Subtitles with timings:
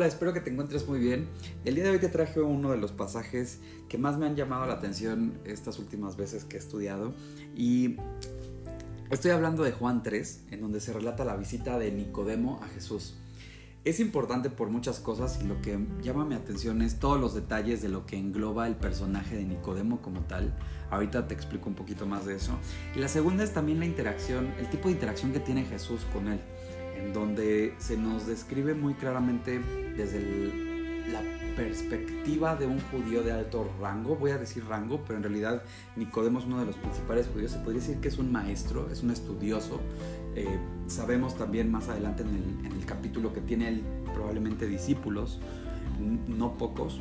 [0.00, 1.28] Hola, espero que te encuentres muy bien.
[1.66, 4.64] El día de hoy te traje uno de los pasajes que más me han llamado
[4.64, 7.12] la atención estas últimas veces que he estudiado.
[7.54, 7.96] Y
[9.10, 13.18] estoy hablando de Juan 3, en donde se relata la visita de Nicodemo a Jesús.
[13.84, 17.82] Es importante por muchas cosas y lo que llama mi atención es todos los detalles
[17.82, 20.56] de lo que engloba el personaje de Nicodemo como tal.
[20.90, 22.52] Ahorita te explico un poquito más de eso.
[22.96, 26.28] Y la segunda es también la interacción, el tipo de interacción que tiene Jesús con
[26.28, 26.40] él
[27.12, 29.60] donde se nos describe muy claramente
[29.96, 30.70] desde
[31.10, 31.22] la
[31.56, 35.62] perspectiva de un judío de alto rango, voy a decir rango, pero en realidad
[35.96, 39.02] Nicodemo es uno de los principales judíos, se podría decir que es un maestro, es
[39.02, 39.80] un estudioso.
[40.36, 43.82] Eh, sabemos también más adelante en el, capítulo que tiene él
[44.14, 45.38] probablemente discípulos,
[46.26, 47.00] no pocos.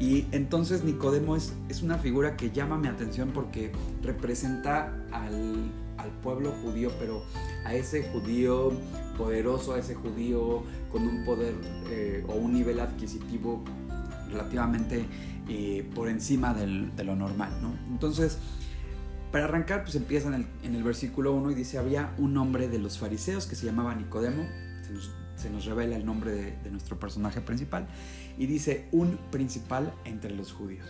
[0.00, 3.70] Y entonces Nicodemo es, es una figura que llama mi atención porque
[4.02, 7.22] representa al, al pueblo judío, pero
[7.64, 8.72] a ese judío
[9.16, 11.54] poderoso, a ese judío con un poder
[11.90, 13.62] eh, o un nivel adquisitivo
[14.30, 15.04] relativamente
[15.48, 17.52] eh, por encima de lo normal.
[17.62, 17.74] ¿no?
[17.88, 18.38] Entonces,
[19.36, 22.98] para arrancar, pues empieza en el, versículo 1 y dice, había un hombre de los
[22.98, 24.46] fariseos que se llamaba Nicodemo,
[25.36, 27.86] se nos, revela el nombre de, nuestro personaje principal,
[28.38, 30.88] y dice, un principal entre los judíos.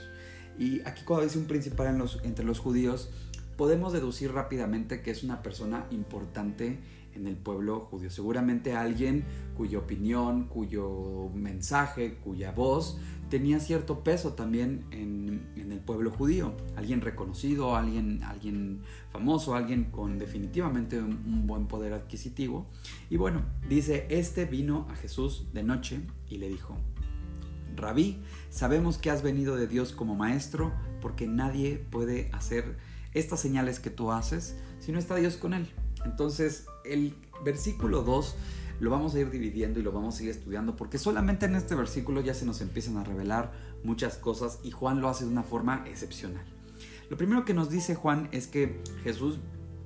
[0.59, 3.11] Y aquí cuando dice un principal entre los judíos,
[3.57, 6.79] podemos deducir rápidamente que es una persona importante
[7.17, 8.11] en el pueblo judío.
[8.11, 9.25] Seguramente alguien
[9.57, 12.99] cuya opinión, cuyo mensaje, cuya voz
[13.31, 16.55] tenía cierto peso también en, el pueblo judío.
[16.77, 22.67] Alguien reconocido, alguien, alguien famoso, alguien con definitivamente un, un buen poder adquisitivo.
[23.11, 26.77] Y bueno, dice, este vino a Jesús de noche y le dijo,
[27.77, 32.77] Rabí, sabemos que has venido de Dios como maestro porque nadie puede hacer
[33.13, 35.69] estas señales que tú haces si no está Dios con él.
[36.07, 38.37] Entonces, el versículo 2
[38.81, 41.75] lo vamos a ir dividiendo y lo vamos a ir estudiando porque solamente en este
[41.75, 45.43] versículo ya se nos empiezan a revelar muchas cosas y Juan lo hace de una
[45.43, 46.45] forma excepcional.
[47.11, 49.39] Lo primero que nos dice Juan es que Jesús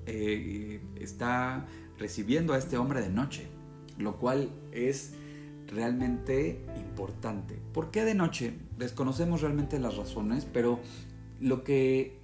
[0.06, 1.66] eh, está
[1.98, 3.46] recibiendo a este hombre de noche,
[3.98, 5.14] lo cual es
[5.66, 7.60] realmente importante.
[7.72, 8.54] ¿Por qué de noche?
[8.78, 10.80] Desconocemos realmente las razones, pero
[11.38, 12.19] lo que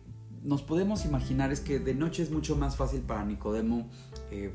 [0.47, 3.89] nos podemos imaginar es que de noche es mucho más fácil para Nicodemo
[4.31, 4.53] eh,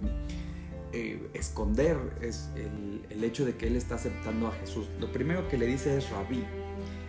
[0.94, 4.88] eh, esconder es el, hecho de que él está aceptando a Jesús.
[5.00, 6.44] Lo primero que le dice es rabí.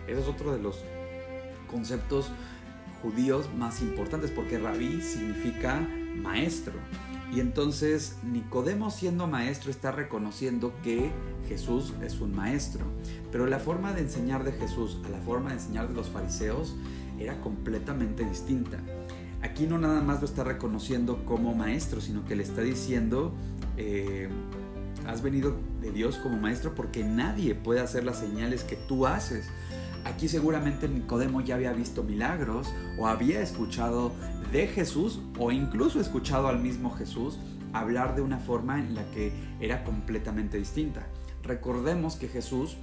[0.07, 0.83] Ese es otro de los
[1.71, 2.29] conceptos
[3.01, 5.81] judíos más importantes porque rabí significa
[6.15, 6.73] maestro.
[7.33, 11.09] Y entonces Nicodemo siendo maestro está reconociendo que
[11.47, 12.85] Jesús es un maestro.
[13.31, 16.75] Pero la forma de enseñar de Jesús a la forma de enseñar de los fariseos
[17.19, 18.79] era completamente distinta.
[19.41, 23.33] Aquí no nada más lo está reconociendo como maestro, sino que le está diciendo,
[23.77, 24.29] eh,
[25.05, 29.49] has venido de Dios como maestro porque nadie puede hacer las señales que tú haces.
[30.05, 34.11] Aquí seguramente Nicodemo ya había visto milagros o había escuchado
[34.51, 37.39] de Jesús o incluso escuchado al mismo Jesús
[37.73, 41.07] hablar de una forma en la que era completamente distinta.
[41.43, 42.77] Recordemos que Jesús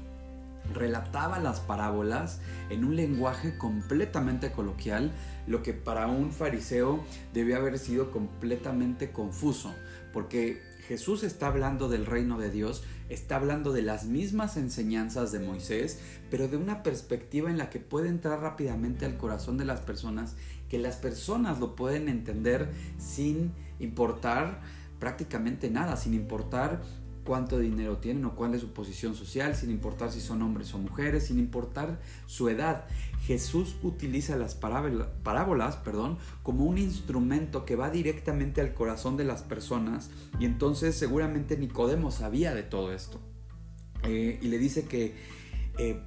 [0.72, 5.10] relataba las parábolas en un lenguaje completamente coloquial,
[5.46, 9.74] lo que para un fariseo debió haber sido completamente confuso,
[10.12, 15.38] porque Jesús está hablando del reino de Dios, está hablando de las mismas enseñanzas de
[15.38, 16.00] Moisés,
[16.30, 20.34] pero de una perspectiva en la que puede entrar rápidamente al corazón de las personas,
[20.68, 24.62] que las personas lo pueden entender sin importar
[24.98, 26.82] prácticamente nada, sin importar
[27.24, 30.78] cuánto dinero tienen o cuál es su posición social, sin importar si son hombres o
[30.78, 32.86] mujeres, sin importar su edad.
[33.24, 39.42] Jesús utiliza las parábolas perdón, como un instrumento que va directamente al corazón de las
[39.42, 43.20] personas y entonces seguramente Nicodemo sabía de todo esto.
[44.04, 45.14] Eh, y le dice que,
[45.78, 46.00] eh,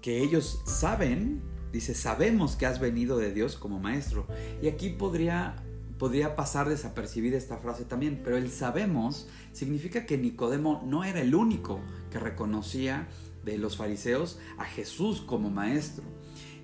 [0.00, 1.42] que ellos saben,
[1.72, 4.26] dice, sabemos que has venido de Dios como maestro.
[4.62, 5.62] Y aquí podría
[6.02, 11.32] podría pasar desapercibida esta frase también, pero el sabemos significa que Nicodemo no era el
[11.32, 11.78] único
[12.10, 13.06] que reconocía
[13.44, 16.02] de los fariseos a Jesús como maestro.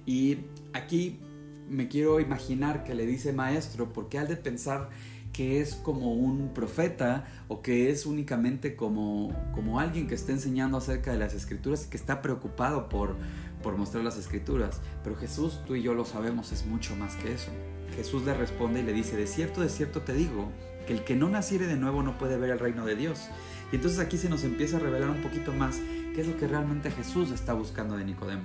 [0.04, 0.38] Y
[0.72, 1.20] aquí
[1.68, 4.90] me quiero imaginar que le dice maestro porque al de pensar
[5.32, 10.78] que es como un profeta o que es únicamente como, como alguien que está enseñando
[10.78, 13.14] acerca de las escrituras y que está preocupado por,
[13.62, 14.80] por mostrar las escrituras.
[15.04, 17.52] Pero Jesús, tú y yo lo sabemos, es mucho más que eso.
[17.98, 20.52] Jesús le responde y le dice, de cierto, de cierto te digo,
[20.86, 23.28] que el que no naciere de nuevo no puede ver el reino de Dios.
[23.72, 25.80] Y entonces aquí se nos empieza a revelar un poquito más
[26.14, 28.44] qué es lo que realmente Jesús está buscando de Nicodemo.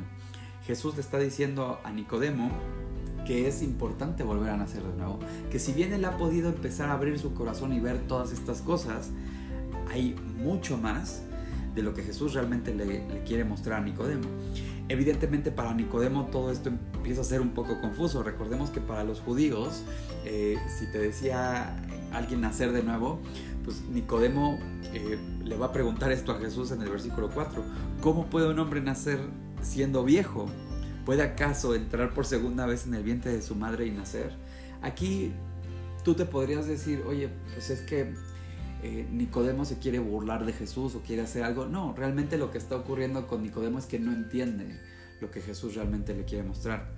[0.66, 2.50] Jesús le está diciendo a Nicodemo
[3.28, 5.20] que es importante volver a nacer de nuevo,
[5.52, 8.64] que si bien él ha podido empezar a abrir su corazón y ver todas estas
[8.64, 9.12] cosas,
[9.92, 11.22] hay mucho más
[11.76, 14.28] de lo que Jesús realmente le, quiere mostrar a Nicodemo.
[14.90, 18.22] Evidentemente para Nicodemo todo esto empieza a ser un poco confuso.
[18.22, 19.84] Recordemos que para los judíos,
[20.26, 21.76] eh, si te decía
[22.12, 23.20] alguien nacer de nuevo,
[23.64, 24.60] pues Nicodemo
[24.94, 27.64] eh, le va a preguntar esto a Jesús en el versículo 4.
[28.02, 29.20] ¿Cómo puede un hombre nacer
[29.62, 30.48] siendo viejo?
[31.06, 34.32] ¿Puede acaso entrar por segunda vez en el vientre de su madre y nacer?
[34.82, 35.32] Aquí
[36.04, 38.14] tú te podrías decir, oye, pues es que
[38.86, 41.66] eh, Nicodemo se quiere burlar de Jesús o quiere hacer algo.
[41.66, 44.78] No, realmente lo que está ocurriendo con Nicodemo es que no entiende
[45.22, 46.92] lo que Jesús realmente le quiere mostrar.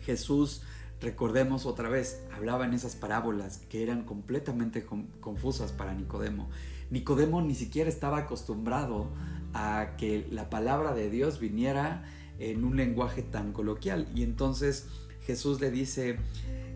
[0.00, 0.62] Jesús,
[1.00, 4.84] recordemos otra vez, hablaba en esas parábolas que eran completamente
[5.20, 6.50] confusas para Nicodemo.
[6.90, 9.08] Nicodemo ni siquiera estaba acostumbrado
[9.52, 12.02] a que la palabra de Dios viniera
[12.40, 14.08] en un lenguaje tan coloquial.
[14.16, 14.88] Y entonces
[15.20, 16.18] Jesús le dice,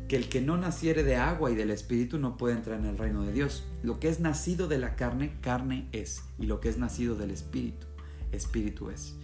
[0.09, 2.97] que el que no naciere de agua y del Espíritu no puede entrar en el
[2.97, 3.65] reino de Dios.
[3.83, 7.31] Lo que es nacido de la carne, carne es, y lo que es nacido del
[7.31, 7.87] Espíritu,
[8.33, 9.15] Espíritu es.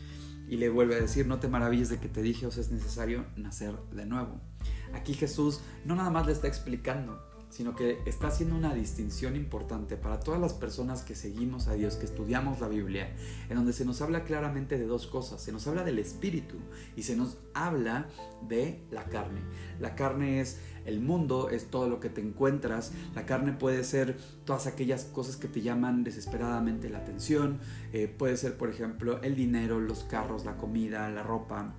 [0.47, 3.25] Y le vuelve a decir, no te maravilles de que te dije, os es necesario
[3.35, 4.39] nacer de nuevo.
[4.93, 7.19] Aquí Jesús no nada más le está explicando,
[7.55, 11.95] sino que está haciendo una distinción importante para todas las personas que seguimos a Dios,
[11.95, 13.15] que estudiamos la Biblia,
[13.49, 15.41] en donde se nos habla claramente de dos cosas.
[15.41, 16.57] Se nos habla del espíritu
[16.97, 18.09] y se nos habla
[18.49, 19.41] de la carne.
[19.79, 22.93] La carne es el mundo, es todo lo que te encuentras.
[23.15, 27.59] La carne puede ser todas aquellas cosas que te llaman desesperadamente la atención.
[27.93, 31.75] Eh, puede ser, por ejemplo, el dinero, los carros, la comida, la ropa.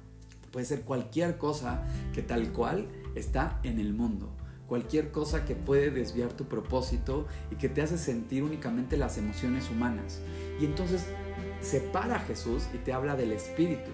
[0.51, 4.31] Puede ser cualquier cosa que tal cual está en el mundo
[4.67, 9.69] cualquier cosa que puede desviar tu propósito y que te hace sentir únicamente las emociones
[9.69, 10.21] humanas.
[10.59, 11.05] Y entonces
[11.61, 13.91] separa a Jesús y te habla del Espíritu,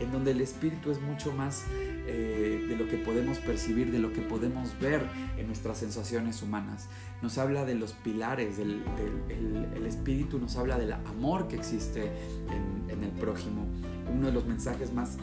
[0.00, 1.64] en donde el Espíritu es mucho más
[2.06, 5.02] eh, de lo que podemos percibir, de lo que podemos ver
[5.36, 6.88] en nuestras sensaciones humanas.
[7.22, 8.82] Nos habla de los pilares, del,
[9.28, 13.66] el, Espíritu nos habla del amor que existe en, en el prójimo.
[14.12, 15.16] Uno de los mensajes más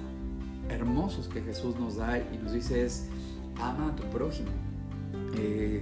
[0.70, 3.08] hermosos que Jesús nos da y nos dice es,
[3.58, 4.50] ama a tu prójimo
[5.38, 5.82] eh,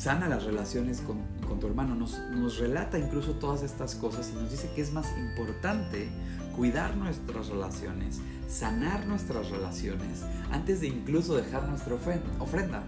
[0.00, 4.50] sana las relaciones con, tu hermano, nos, nos, relata incluso todas estas cosas y nos
[4.50, 6.08] dice que es más importante
[6.56, 8.18] cuidar nuestras relaciones,
[8.48, 11.94] sanar nuestras relaciones, antes de incluso dejar nuestra
[12.38, 12.82] ofrenda.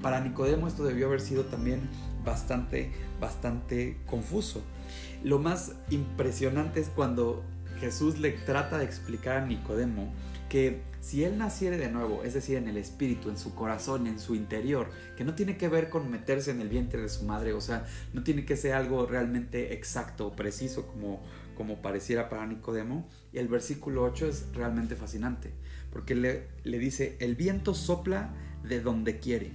[0.00, 1.90] Para Nicodemo esto debió haber sido también
[2.24, 2.90] bastante,
[3.20, 4.62] bastante confuso.
[5.22, 7.44] Lo más impresionante es cuando
[7.80, 10.10] Jesús le trata de explicar a Nicodemo
[10.50, 14.18] que si él naciere de nuevo, es decir, en el espíritu, en su corazón, en
[14.18, 17.54] su interior, que no tiene que ver con meterse en el vientre de su madre,
[17.54, 21.22] o sea, no tiene que ser algo realmente exacto o preciso como,
[21.56, 23.08] como pareciera para Nicodemo.
[23.32, 25.52] Y el versículo 8 es realmente fascinante,
[25.90, 29.52] porque le, le dice, el viento sopla de donde quiere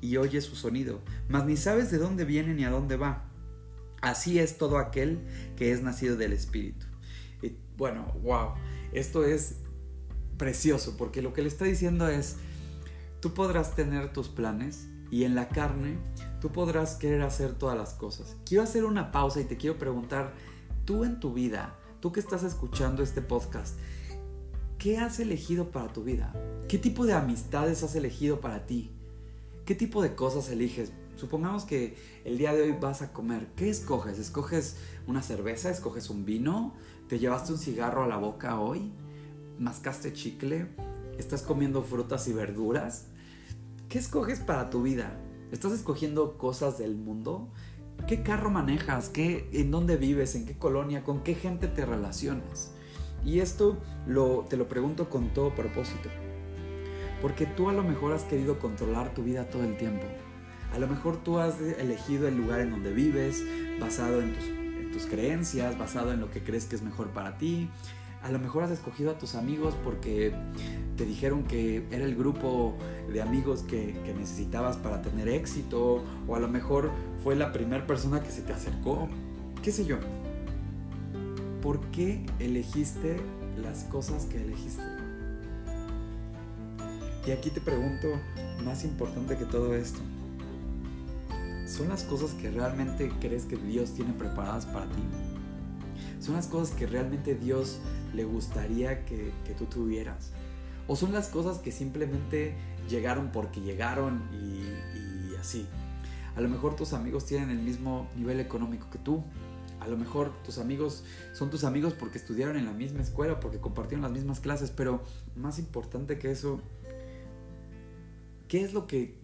[0.00, 3.24] y oye su sonido, mas ni sabes de dónde viene ni a dónde va.
[4.02, 5.20] Así es todo aquel
[5.56, 6.84] que es nacido del espíritu.
[7.40, 8.50] Y bueno, wow,
[8.92, 9.63] esto es
[10.44, 12.36] precioso, porque lo que le está diciendo es,
[13.20, 15.96] tú podrás tener tus planes y en la carne
[16.38, 18.36] tú podrás querer hacer todas las cosas.
[18.44, 20.34] Quiero hacer una pausa y te quiero preguntar,
[20.84, 23.78] tú en tu vida, tú que estás escuchando este podcast,
[24.76, 26.34] ¿qué has elegido para tu vida?
[26.68, 28.90] ¿Qué tipo de amistades has elegido para ti?
[29.64, 30.92] ¿Qué tipo de cosas eliges?
[31.16, 31.96] Supongamos que
[32.26, 33.46] el día de hoy vas a comer.
[33.56, 34.18] ¿Qué escoges?
[34.18, 35.70] ¿Escoges una cerveza?
[35.70, 36.74] ¿Escoges un vino?
[37.08, 38.92] ¿Te llevaste un cigarro a la boca hoy?
[39.58, 40.68] Mascaste chicle,
[41.18, 43.06] estás comiendo frutas y verduras.
[43.88, 45.18] ¿Qué escoges para tu vida?
[45.52, 47.48] ¿Estás escogiendo cosas del mundo?
[48.08, 49.08] ¿Qué carro manejas?
[49.08, 50.34] ¿Qué, ¿En dónde vives?
[50.34, 51.04] ¿En qué colonia?
[51.04, 52.72] ¿Con qué gente te relacionas?
[53.24, 53.80] Y esto
[54.48, 56.10] te lo pregunto con todo propósito.
[57.22, 60.06] Porque tú a lo mejor has querido controlar tu vida todo el tiempo.
[60.74, 63.42] A lo mejor tú has elegido el lugar en donde vives,
[63.80, 64.34] basado en
[64.92, 67.70] tus creencias, basado en lo que crees que es mejor para ti,
[68.24, 70.32] a lo mejor has escogido a tus amigos porque
[70.96, 72.74] te dijeron que era el grupo
[73.12, 76.90] de amigos que, necesitabas para tener éxito, o a lo mejor
[77.22, 79.08] fue la primera persona que se te acercó,
[79.62, 79.98] qué sé yo.
[81.60, 83.18] ¿Por qué elegiste
[83.62, 84.82] las cosas que elegiste?
[87.26, 88.08] Y aquí te pregunto,
[88.64, 90.00] más importante que todo esto,
[91.66, 95.02] ¿son las cosas que realmente crees que Dios tiene preparadas para ti?
[96.20, 97.80] ¿Son las cosas que realmente Dios
[98.14, 100.30] le gustaría que, tú tuvieras?
[100.86, 102.54] ¿O son las cosas que simplemente
[102.88, 105.66] llegaron porque llegaron y, así?
[106.36, 109.22] A lo mejor tus amigos tienen el mismo nivel económico que tú.
[109.80, 113.58] A lo mejor tus amigos son tus amigos porque estudiaron en la misma escuela, porque
[113.58, 115.02] compartieron las mismas clases, pero
[115.36, 116.60] más importante que eso,
[118.48, 119.18] ¿qué es lo que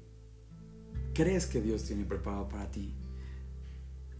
[1.15, 2.95] crees que Dios tiene preparado para ti?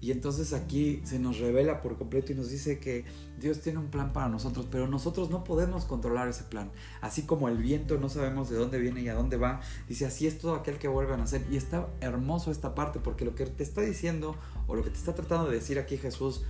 [0.01, 3.05] Y entonces aquí se nos revela por completo y nos dice que
[3.39, 6.71] Dios tiene un plan para nosotros, pero nosotros no podemos controlar ese plan.
[7.03, 10.27] Así como el viento no sabemos de dónde viene y a dónde va, dice así
[10.27, 11.45] es todo aquel que vuelve a nacer.
[11.51, 14.97] Y está hermoso esta parte porque lo que te está diciendo o lo que te
[14.97, 16.45] está tratando de decir aquí Jesús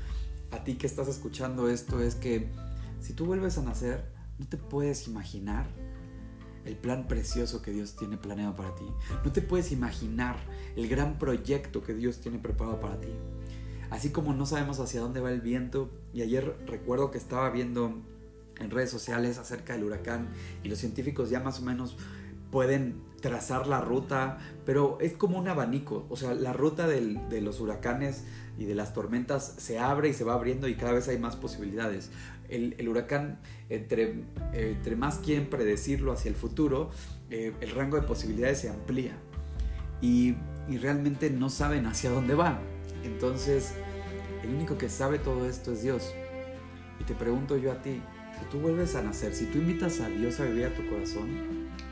[0.53, 2.49] a ti que estás escuchando esto es que
[3.01, 4.05] si tú vuelves a nacer,
[4.39, 5.67] no te puedes imaginar
[6.65, 8.85] el plan precioso que Dios tiene planeado para ti.
[9.25, 10.37] No te puedes imaginar
[10.77, 13.09] el gran proyecto que Dios tiene preparado para ti.
[13.91, 17.95] Así como no sabemos hacia dónde va el viento, y ayer recuerdo que estaba viendo
[18.59, 20.29] en redes sociales acerca del huracán
[20.63, 21.97] y los científicos ya más o menos
[22.51, 27.61] pueden trazar la ruta, pero es como un abanico, o sea, la ruta de los
[27.61, 28.25] huracanes
[28.59, 31.37] y de las tormentas se abre y se va abriendo y cada vez hay más
[31.37, 32.11] posibilidades.
[32.49, 34.25] El, huracán, entre,
[34.97, 36.91] más quieren predecirlo hacia el futuro,
[37.31, 39.13] eh, el rango de posibilidades se amplía
[40.01, 40.35] y,
[40.69, 42.61] y realmente no saben hacia dónde va.
[43.05, 43.75] Entonces,
[44.43, 46.13] el único que sabe todo esto es Dios.
[46.99, 48.01] Y te pregunto yo a ti,
[48.39, 51.29] si tú vuelves a nacer, si tú invitas a Dios a vivir a tu corazón,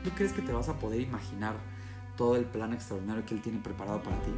[0.03, 1.55] ¿tú crees que te vas a poder imaginar
[2.15, 4.31] todo el plan extraordinario que Él tiene preparado para ti?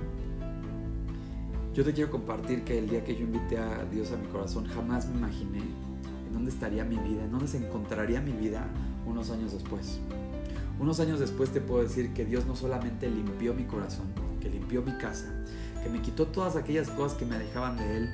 [1.73, 4.65] Yo te quiero compartir que el día que yo invité a Dios a mi corazón,
[4.65, 8.67] jamás me imaginé en dónde estaría mi vida, en dónde se encontraría mi vida
[9.05, 9.99] unos años después.
[10.81, 14.07] Unos años después te puedo decir que Dios no solamente limpió mi corazón,
[14.41, 15.31] que limpió mi casa,
[15.83, 18.09] que me quitó todas aquellas cosas que me alejaban de Él,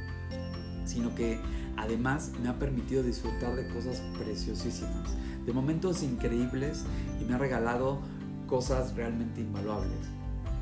[0.84, 1.40] sino que
[1.78, 6.84] además me ha permitido disfrutar de cosas preciosísimas, de momentos increíbles
[7.22, 8.02] y me ha regalado
[8.48, 10.00] cosas realmente invaluables.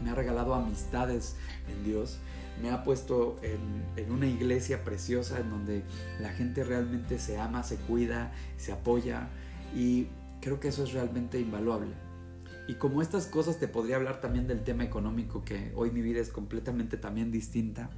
[0.04, 1.36] Me ha regalado amistades
[1.68, 2.20] en Dios,
[2.62, 5.84] me ha puesto en, en, una iglesia preciosa en donde
[6.22, 9.30] la gente realmente se ama, se cuida, se apoya
[9.76, 10.08] y
[10.42, 11.94] creo que eso es realmente invaluable.
[12.68, 16.20] Y como estas cosas te podría hablar también del tema económico, que hoy mi vida
[16.20, 17.92] es completamente también distinta.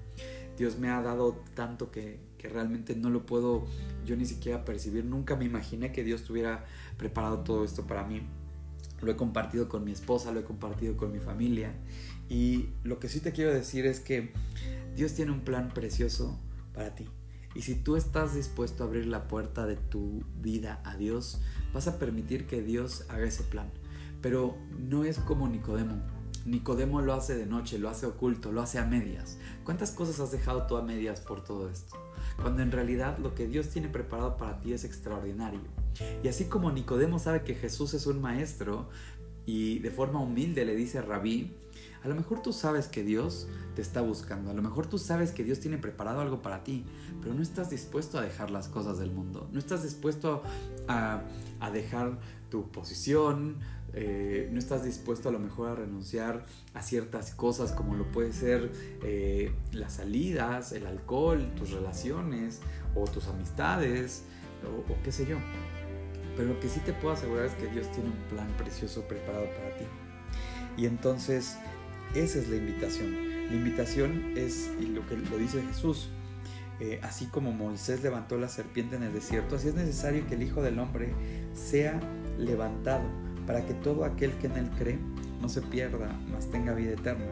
[0.58, 3.66] Dios me ha dado tanto que, que realmente no lo puedo
[4.06, 5.06] yo ni siquiera percibir.
[5.06, 6.66] Nunca me imaginé que Dios tuviera
[6.98, 8.22] preparado todo esto para mí.
[9.02, 11.74] Lo he compartido con mi esposa, lo he compartido con mi familia.
[12.28, 14.34] Y lo que sí te quiero decir es que
[14.96, 16.38] Dios tiene un plan precioso
[16.74, 17.08] para ti.
[17.56, 21.42] Y si tú estás dispuesto a abrir la puerta de tu vida a Dios,
[21.78, 23.70] vas a permitir que Dios haga ese plan.
[24.20, 26.02] Pero no es como Nicodemo.
[26.44, 29.38] Nicodemo lo hace de noche, lo hace oculto, lo hace a medias.
[29.64, 31.96] ¿Cuántas cosas has dejado tú a medias por todo esto?
[32.42, 35.60] Cuando en realidad lo que Dios tiene preparado para ti es extraordinario.
[36.24, 38.90] Y así como Nicodemo sabe que Jesús es un maestro
[39.48, 41.56] y de forma humilde le dice a Rabí,
[42.04, 45.32] a lo mejor tú sabes que Dios te está buscando, a lo mejor tú sabes
[45.32, 46.86] que Dios tiene preparado algo para ti,
[47.22, 50.44] pero no estás dispuesto a dejar las cosas del mundo, no estás dispuesto
[50.88, 51.24] a,
[51.60, 53.58] a dejar tu posición,
[53.94, 58.34] eh, no estás dispuesto a lo mejor a renunciar a ciertas cosas como lo puede
[58.34, 58.72] ser
[59.04, 62.62] eh, las salidas, el alcohol, tus relaciones
[62.96, 64.24] o tus amistades
[64.90, 65.38] o qué sé yo.
[66.38, 69.46] Pero lo que sí te puedo asegurar es que Dios tiene un plan precioso preparado
[69.46, 69.86] para ti.
[70.78, 71.58] Y entonces
[72.16, 73.16] esa es la invitación.
[73.48, 76.10] La invitación es, y lo que lo dice Jesús,
[76.80, 80.44] eh, así como Moisés levantó la serpiente en el desierto, así es necesario que el
[80.44, 81.14] Hijo del Hombre
[81.54, 82.00] sea
[82.38, 83.04] levantado
[83.48, 85.00] para que todo aquel que en él cree
[85.42, 87.26] no se pierda, mas tenga vida eterna.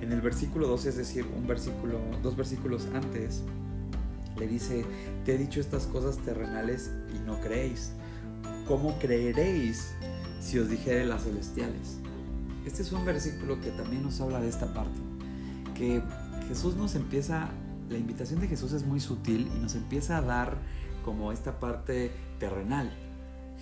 [0.00, 3.42] En el versículo 12, es decir, un versículo, dos versículos antes,
[4.36, 4.84] le dice,
[5.24, 7.92] te he dicho estas cosas terrenales y no creéis.
[8.66, 9.92] ¿Cómo creeréis
[10.40, 11.98] si os dijere las celestiales?
[12.66, 14.98] Este es un versículo que también nos habla de esta parte,
[15.76, 16.02] que
[16.48, 17.48] Jesús nos empieza,
[17.88, 20.56] la invitación de Jesús es muy sutil y nos empieza a dar
[21.04, 22.92] como esta parte terrenal.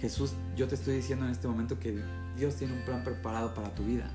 [0.00, 2.02] Jesús, yo te estoy diciendo en este momento que
[2.38, 4.08] Dios tiene un plan preparado para tu vida,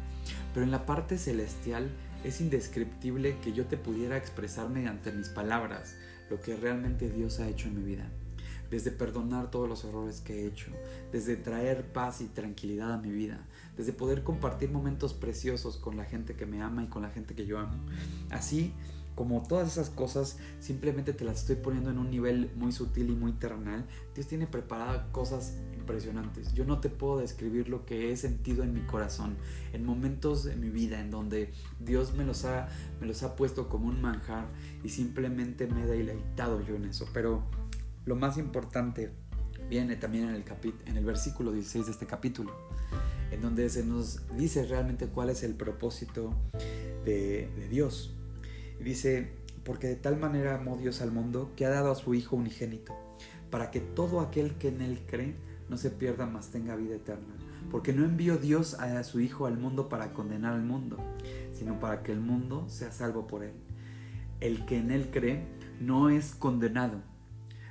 [0.56, 1.92] pero en la parte celestial
[2.24, 5.94] es indescriptible que yo te pudiera expresar mediante mis palabras
[6.32, 8.10] lo que realmente Dios ha hecho en mi vida
[8.70, 10.72] desde perdonar todos los errores que he hecho,
[11.12, 13.46] desde traer paz y tranquilidad a mi vida,
[13.78, 17.36] desde poder compartir momentos preciosos con la gente que me ama y con la gente
[17.36, 17.78] que yo amo.
[18.30, 18.74] Así
[19.20, 23.16] como todas esas cosas simplemente te las estoy poniendo en un nivel muy sutil y
[23.16, 23.86] muy terrenal,
[24.16, 26.54] Dios tiene preparadas cosas impresionantes.
[26.54, 29.36] Yo no te puedo describir lo que he sentido en mi corazón,
[29.74, 32.70] en momentos de mi vida en donde Dios me los ha,
[33.02, 34.48] me los ha puesto como un manjar
[34.86, 37.06] y simplemente me he deleitado yo en eso.
[37.12, 37.44] Pero
[38.10, 39.12] lo más importante
[39.70, 40.44] viene también en el,
[40.88, 42.52] en el versículo 16 de este capítulo,
[43.30, 46.34] en donde se nos dice realmente cuál es el propósito
[47.06, 48.16] de, de Dios.
[48.84, 49.32] Dice,
[49.64, 52.96] porque de tal manera amó Dios al mundo que ha dado a su Hijo unigénito,
[53.52, 55.36] para que todo aquel que en Él cree
[55.70, 57.36] no se pierda, mas tenga vida eterna.
[57.70, 60.98] Porque no envió Dios a su Hijo al mundo para condenar al mundo,
[61.54, 63.54] sino para que el mundo sea salvo por Él.
[64.40, 65.46] el que en él cree
[65.80, 67.04] no es condenado,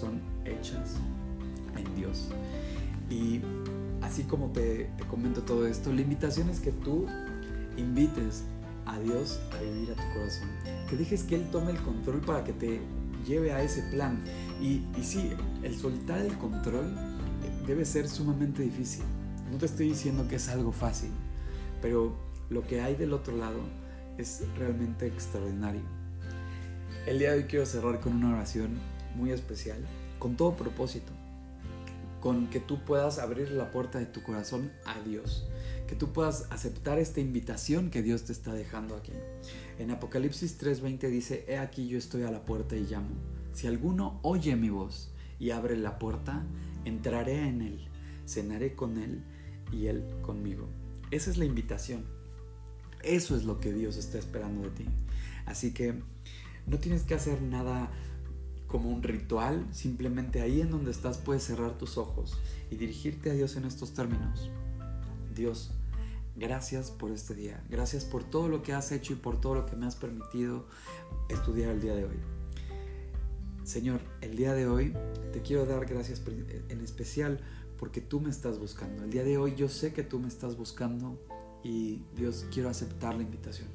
[0.00, 0.96] son hechas
[1.76, 2.28] en Dios.
[3.10, 3.40] Y
[4.02, 7.06] así como te, te comento todo esto, la invitación es que tú
[7.76, 8.44] invites
[8.86, 10.48] a Dios a vivir a tu corazón,
[10.88, 12.80] que dejes que Él tome el control para que te
[13.26, 14.22] lleve a ese plan.
[14.60, 15.30] Y, y sí,
[15.62, 16.94] el soltar el control
[17.66, 19.04] debe ser sumamente difícil.
[19.52, 21.10] No te estoy diciendo que es algo fácil,
[21.80, 22.16] pero
[22.50, 23.60] lo que hay del otro lado
[24.16, 25.82] es realmente extraordinario.
[27.06, 28.78] El día de hoy quiero cerrar con una oración
[29.14, 29.78] muy especial,
[30.18, 31.12] con todo propósito,
[32.20, 35.46] con que tú puedas abrir la puerta de tu corazón a Dios,
[35.86, 39.12] que tú puedas aceptar esta invitación que Dios te está dejando aquí.
[39.78, 43.14] En Apocalipsis 3:20 dice, He aquí yo estoy a la puerta y llamo.
[43.52, 46.44] Si alguno oye mi voz y abre la puerta,
[46.84, 47.88] entraré en él,
[48.26, 49.22] cenaré con él
[49.72, 50.68] y él conmigo.
[51.10, 52.04] Esa es la invitación.
[53.02, 54.84] Eso es lo que Dios está esperando de ti.
[55.46, 55.94] Así que
[56.66, 57.90] no tienes que hacer nada
[58.68, 62.38] como un ritual, simplemente ahí en donde estás puedes cerrar tus ojos
[62.70, 64.50] y dirigirte a Dios en estos términos.
[65.34, 65.72] Dios,
[66.36, 69.66] gracias por este día, gracias por todo lo que has hecho y por todo lo
[69.66, 70.66] que me has permitido
[71.28, 72.16] estudiar el día de hoy.
[73.64, 74.94] Señor, el día de hoy
[75.32, 76.22] te quiero dar gracias
[76.68, 77.40] en especial
[77.78, 79.04] porque tú me estás buscando.
[79.04, 81.18] El día de hoy yo sé que tú me estás buscando
[81.62, 83.68] y Dios quiero aceptar la invitación.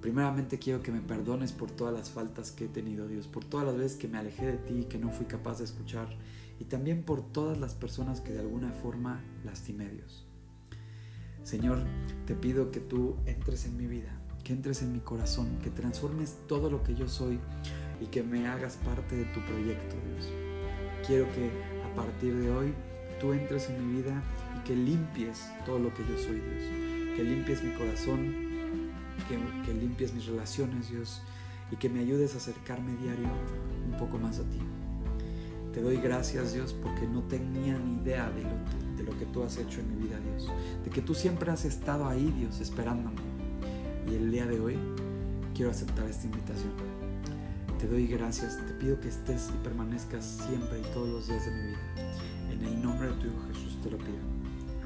[0.00, 3.66] Primeramente quiero que me perdones por todas las faltas que he tenido, Dios, por todas
[3.66, 6.08] las veces que me alejé de ti y que no fui capaz de escuchar,
[6.60, 10.24] y también por todas las personas que de alguna forma lastimé, Dios.
[11.42, 11.78] Señor,
[12.26, 16.38] te pido que tú entres en mi vida, que entres en mi corazón, que transformes
[16.46, 17.40] todo lo que yo soy
[18.00, 20.30] y que me hagas parte de tu proyecto, Dios.
[21.06, 21.50] Quiero que
[21.84, 22.74] a partir de hoy
[23.20, 24.22] tú entres en mi vida
[24.56, 27.16] y que limpies todo lo que yo soy, Dios.
[27.16, 28.47] Que limpies mi corazón,
[29.24, 31.22] que, limpies mis relaciones, Dios,
[31.70, 33.28] y que me ayudes a acercarme diario
[33.90, 34.58] un poco más a ti.
[35.72, 39.42] Te doy gracias, Dios, porque no tenía ni idea de lo, de lo que tú
[39.42, 40.50] has hecho en mi vida, Dios.
[40.84, 43.16] De que tú siempre has estado ahí, Dios, esperándome.
[44.10, 44.78] Y el día de hoy
[45.54, 46.72] quiero aceptar esta invitación.
[47.78, 51.52] Te doy gracias, te pido que estés y permanezcas siempre y todos los días de
[51.52, 51.78] mi vida.
[52.50, 54.18] En el nombre de tu Hijo Jesús te lo pido.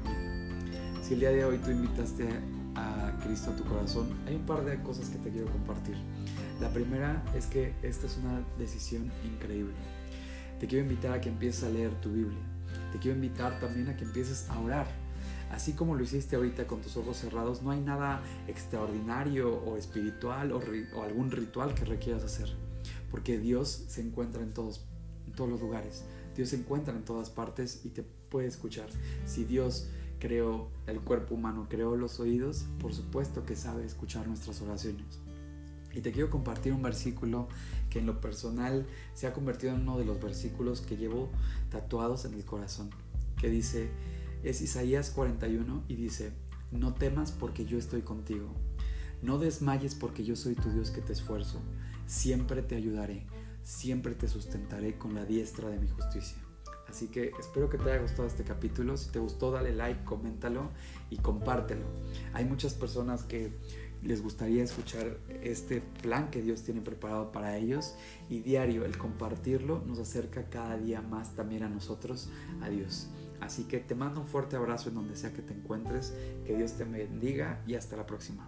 [0.05, 1.03] Amén.
[1.03, 2.27] Si el día de hoy tú invitaste
[3.17, 5.95] Cristo a tu corazón, hay un par de cosas que te quiero compartir.
[6.59, 9.73] La primera es que esta es una decisión increíble.
[10.59, 12.39] Te quiero invitar a que empieces a leer tu Biblia.
[12.91, 14.87] Te quiero invitar también a que empieces a orar.
[15.51, 20.51] Así como lo hiciste ahorita con tus ojos cerrados, no hay nada extraordinario o espiritual
[20.51, 20.61] o,
[21.03, 22.49] algún ritual que requieras hacer.
[23.11, 24.85] Porque Dios se encuentra en todos,
[25.27, 26.05] en todos los lugares.
[26.35, 28.87] Dios se encuentra en todas partes y te puede escuchar.
[29.25, 29.89] Si Dios
[30.23, 35.19] creó el cuerpo humano, creó los oídos, por supuesto que sabe escuchar nuestras oraciones.
[35.93, 37.49] Y te quiero compartir un versículo
[37.89, 41.29] que en lo personal se ha convertido en uno de los versículos que llevo
[41.69, 42.89] tatuados en el corazón,
[43.37, 43.89] que dice,
[44.43, 46.31] es Isaías 41 y dice,
[46.71, 48.47] no temas porque yo estoy contigo,
[49.21, 51.59] no desmayes porque yo soy tu Dios que te esfuerzo,
[52.07, 53.27] siempre te ayudaré,
[53.61, 56.42] siempre te sustentaré con la diestra de mi justicia.
[56.93, 58.97] Así que espero que te haya gustado este capítulo.
[58.97, 60.69] Si te gustó, dale like, coméntalo
[61.09, 61.85] y compártelo.
[62.33, 63.51] Hay muchas personas que
[64.03, 67.95] les gustaría escuchar este plan que Dios tiene preparado para ellos
[68.29, 72.29] y diario el compartirlo nos acerca cada día más también a nosotros,
[72.61, 73.09] a Dios.
[73.41, 76.13] Así que te mando un fuerte abrazo en donde sea que te encuentres,
[76.45, 78.47] que Dios te bendiga y hasta la próxima.